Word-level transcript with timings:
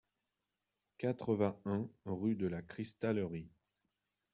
quatre-vingt-un 0.97 1.87
rue 2.05 2.33
de 2.35 2.47
la 2.47 2.63
Cristallerie 2.63 3.51